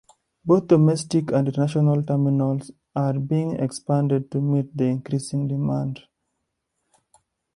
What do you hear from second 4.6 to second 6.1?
the increasing demand.